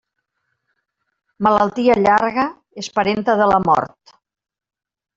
[1.49, 2.49] Malaltia llarga
[2.85, 4.21] és parenta de la mort.